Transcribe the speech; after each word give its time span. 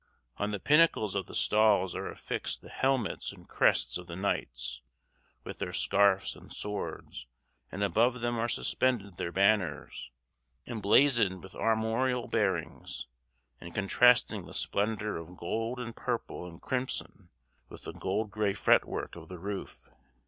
On 0.37 0.49
the 0.49 0.59
pinnacles 0.59 1.13
of 1.13 1.27
the 1.27 1.35
stalls 1.35 1.95
are 1.95 2.09
affixed 2.09 2.63
the 2.63 2.69
helmets 2.69 3.31
and 3.31 3.47
crests 3.47 3.99
of 3.99 4.07
the 4.07 4.15
knights, 4.15 4.81
with 5.43 5.59
their 5.59 5.73
scarfs 5.73 6.35
and 6.35 6.51
swords, 6.51 7.27
and 7.71 7.83
above 7.83 8.19
them 8.19 8.35
are 8.39 8.47
suspended 8.49 9.17
their 9.17 9.31
banners, 9.31 10.09
emblazoned 10.65 11.43
with 11.43 11.53
armorial 11.53 12.27
bearings, 12.27 13.05
and 13.59 13.75
contrasting 13.75 14.47
the 14.47 14.55
splendor 14.55 15.17
of 15.17 15.37
gold 15.37 15.79
and 15.79 15.95
purple 15.95 16.47
and 16.47 16.63
crimson 16.63 17.29
with 17.69 17.83
the 17.83 17.93
cold 17.93 18.31
gray 18.31 18.55
fretwork 18.55 19.15
of 19.15 19.27
the 19.29 19.37
roof. 19.37 19.87